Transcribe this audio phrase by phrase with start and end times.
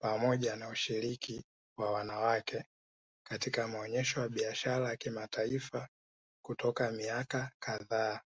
[0.00, 1.44] Pamoja na ushiriki
[1.78, 2.64] wa wanawake
[3.26, 5.88] katika maonesho ya Biashara ya kimataifa
[6.44, 8.20] kutoka miaka kadhaa